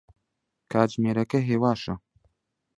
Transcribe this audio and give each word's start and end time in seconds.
کاتژمێرەکە 0.71 1.39
هێواشە. 1.49 1.95